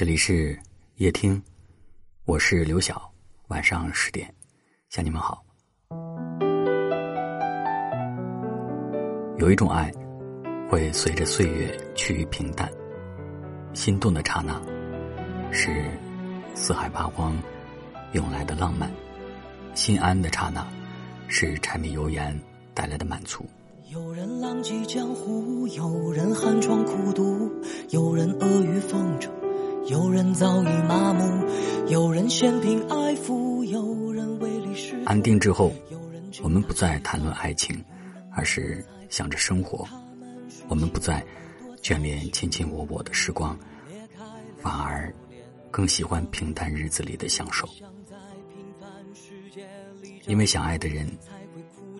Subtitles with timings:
[0.00, 0.58] 这里是
[0.96, 1.42] 夜听，
[2.24, 3.12] 我是刘晓。
[3.48, 4.34] 晚上十点，
[4.88, 5.44] 向你们好。
[9.36, 9.92] 有一种爱，
[10.70, 12.66] 会随着岁月趋于平淡。
[13.74, 14.58] 心动的刹那，
[15.52, 15.84] 是
[16.54, 17.36] 四海八荒
[18.12, 18.88] 涌来的浪漫；
[19.74, 20.66] 心安的刹那，
[21.28, 22.34] 是柴米油盐
[22.72, 23.44] 带来的满足。
[23.90, 27.52] 有人浪迹江湖，有人寒窗苦读，
[27.90, 29.30] 有人阿谀奉承，
[29.90, 31.44] 有人早已麻木，
[31.88, 35.02] 有人嫌贫爱富，有人唯利是图。
[35.04, 35.72] 安定之后，
[36.44, 37.84] 我们不再谈论爱情，
[38.30, 39.84] 而是想着生活；
[40.68, 41.26] 我们不再
[41.82, 43.58] 眷恋卿卿我我的时光，
[44.58, 45.12] 反而
[45.72, 47.68] 更喜欢平淡日子里的享受。
[50.28, 51.04] 因为想爱的人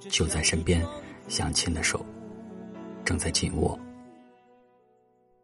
[0.09, 0.87] 就在身边。
[1.29, 2.05] 想亲的手
[3.05, 3.79] 正在紧握。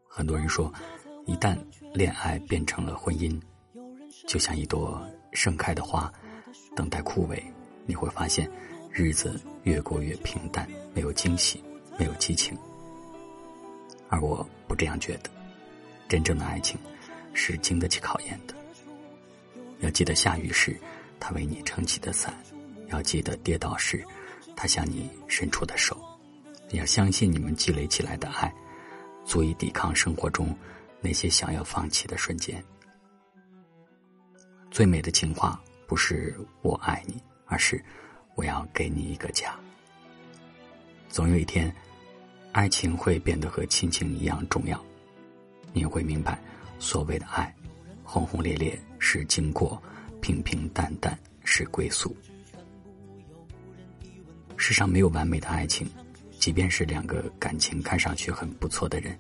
[0.09, 0.73] 很多人说，
[1.27, 1.59] 一旦
[1.93, 3.39] 恋爱变成了婚姻，
[4.29, 6.11] 就像一朵盛开的花，
[6.77, 7.43] 等待枯萎。
[7.85, 8.49] 你会发现，
[8.93, 11.63] 日子越过越平淡，没有惊喜，
[11.99, 12.57] 没有激情。
[14.09, 15.31] 而我不这样觉得，
[16.09, 16.79] 真正的爱情
[17.35, 18.55] 是经得起考验的。
[19.81, 20.79] 要记得下雨时，
[21.19, 22.33] 他为你撑起的伞；
[22.89, 24.05] 要记得跌倒时。
[24.55, 26.01] 他向你伸出的手，
[26.71, 28.51] 要相信你们积累起来的爱，
[29.25, 30.57] 足以抵抗生活中
[31.01, 32.63] 那些想要放弃的瞬间。
[34.71, 37.83] 最美的情话不是“我爱你”，而是
[38.35, 39.55] “我要给你一个家”。
[41.09, 41.75] 总有一天，
[42.53, 44.85] 爱情会变得和亲情一样重要，
[45.73, 46.39] 你会明白，
[46.79, 47.55] 所谓的爱，
[48.03, 49.83] 轰轰烈烈是经过，
[50.21, 52.15] 平平淡淡是归宿。
[54.59, 55.89] 世上没有完美的爱情，
[56.39, 59.19] 即便是两个感情看上去很不错的人，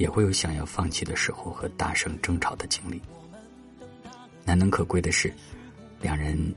[0.00, 2.98] 也会有想要放弃的时候和大声争吵的经历。
[4.46, 5.30] 难能可贵的是，
[6.00, 6.54] 两人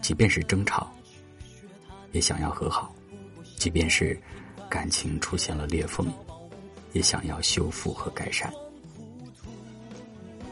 [0.00, 0.88] 即便是争吵，
[2.12, 2.94] 也想要和好；
[3.56, 4.16] 即便是
[4.68, 6.06] 感情出现了裂缝，
[6.92, 8.48] 也想要修复和改善。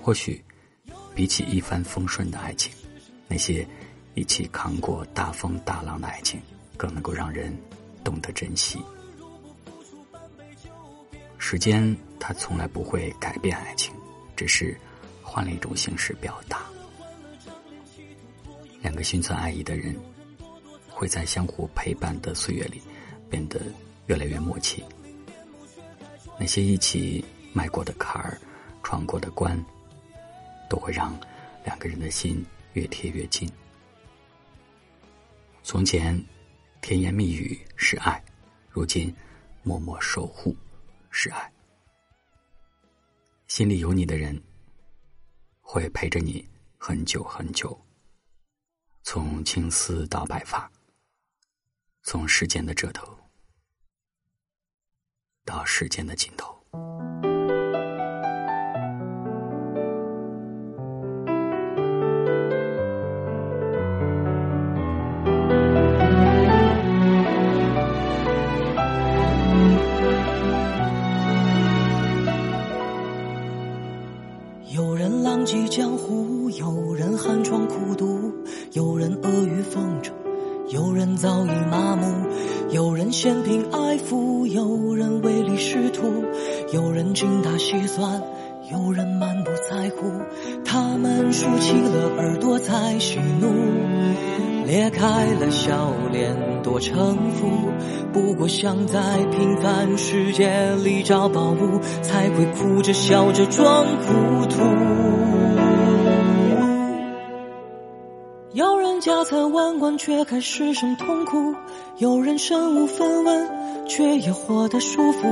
[0.03, 0.45] 或许，
[1.15, 2.73] 比起一帆风顺的爱情，
[3.29, 3.65] 那些……
[4.15, 6.41] 一起扛过大风大浪的爱情，
[6.77, 7.57] 更能够让人
[8.03, 8.81] 懂得珍惜。
[11.51, 13.95] 时间它从来不会改变爱情，
[14.37, 14.79] 只是
[15.23, 16.67] 换了一种形式表达。
[18.83, 19.99] 两个心存爱意的人，
[20.91, 22.83] 会在相互陪伴的岁月里，
[23.31, 23.63] 变得
[24.09, 24.85] 越来越默契。
[26.39, 28.39] 那些一起迈过的坎儿、
[28.83, 29.59] 闯过的关，
[30.69, 31.19] 都会让
[31.65, 32.45] 两个人的心
[32.75, 33.51] 越贴越近。
[35.63, 36.23] 从前，
[36.83, 38.23] 甜言蜜语是爱；
[38.69, 39.11] 如今，
[39.63, 40.55] 默默守护
[41.11, 41.53] 是爱。
[43.47, 44.43] 心里有你的人，
[45.61, 47.79] 会陪着你很久很久。
[49.03, 50.71] 从青丝到白发，
[52.03, 53.19] 从时间的这头
[55.45, 56.58] 到时间的尽头。
[74.71, 78.35] 有人浪迹江湖，有人寒窗苦读，
[78.73, 80.15] 有人阿谀奉承，
[80.69, 82.29] 有人早已麻木，
[82.71, 86.23] 有人嫌贫爱富，有人唯利是图，
[86.75, 88.23] 有人精打细算，
[88.71, 90.13] 有人满不在乎。
[90.65, 93.47] 他们竖起了耳朵在喜怒，
[94.67, 97.71] 裂开了笑脸多城府。
[98.13, 105.08] 不过想在平凡世界里找宝物，才会哭着笑着装糊涂。
[108.59, 111.55] 有人家财万贯，却看世上痛苦；
[111.99, 113.49] 有人身无分文，
[113.87, 115.29] 却也活得舒服；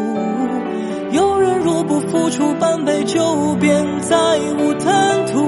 [1.10, 4.16] 有人若不付出半杯酒，便再
[4.56, 5.40] 无贪图；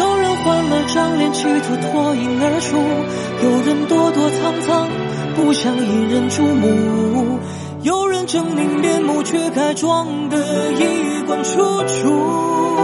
[0.00, 2.76] 有人换了张脸，企图脱颖而出；
[3.44, 4.88] 有人躲躲藏藏，
[5.36, 7.38] 不想引人注目；
[7.84, 12.77] 有人狰狞面目，却该装得衣冠楚楚。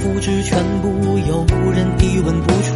[0.00, 2.72] 复制全部，有人一文不出，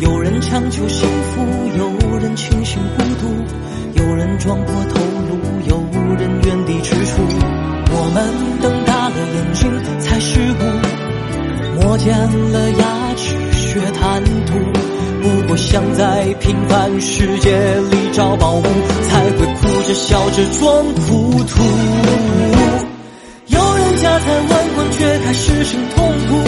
[0.00, 1.40] 有人强求幸福，
[1.78, 5.38] 有人清醒孤独，有人撞破头颅，
[5.68, 5.80] 有
[6.16, 7.20] 人原地踟蹰。
[7.90, 8.24] 我们
[8.60, 9.70] 瞪大了眼睛
[10.00, 12.12] 才世故，磨尖
[12.52, 14.54] 了牙齿学贪图。
[15.22, 17.56] 不过想在平凡世界
[17.90, 22.37] 里找宝物，才会哭着笑着装糊涂。
[24.48, 26.42] 万贯却还失心痛苦，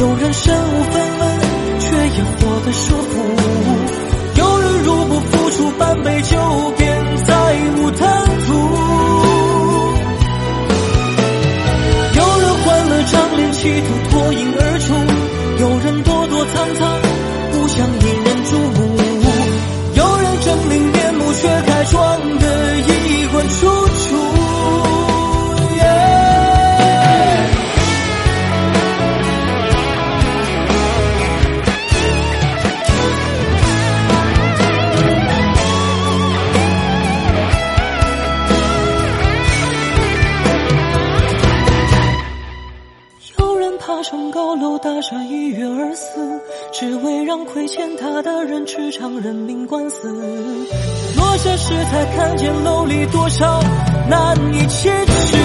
[0.00, 1.40] 有人身无分文
[1.78, 3.20] 却也活得舒服，
[4.36, 7.89] 有人入不付出半杯酒便再无
[46.80, 50.08] 只为让亏欠他的人吃场人命官司。
[51.14, 53.60] 落下时才看见楼里多少
[54.08, 55.36] 难以启齿。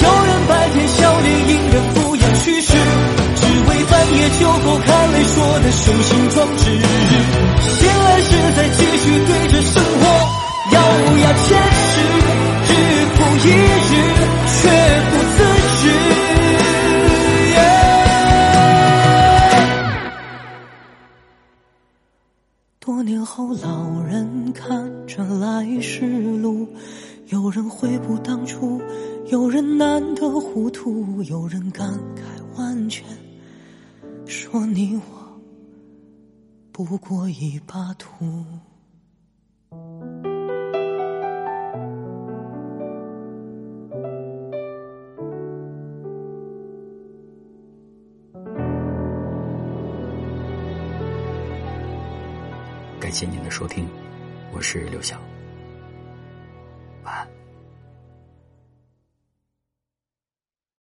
[0.00, 2.72] 有人白天笑脸迎人敷衍去世，
[3.34, 6.64] 只为半夜酒后看泪说的雄心壮志。
[7.80, 10.06] 醒来时再继续对着生活
[10.70, 10.78] 咬
[11.18, 11.90] 牙切齿，
[12.68, 12.70] 日
[13.16, 13.50] 复一
[13.90, 13.92] 日
[14.46, 14.70] 却
[15.10, 15.18] 不
[23.02, 26.06] 多年后，老人看着来时
[26.36, 26.68] 路，
[27.30, 28.80] 有人悔不当初，
[29.26, 32.20] 有人难得糊涂，有人感慨
[32.56, 33.04] 万千，
[34.24, 35.40] 说你我
[36.70, 38.08] 不过一把土。
[53.02, 53.88] 感谢您的收听，
[54.52, 55.20] 我是刘翔，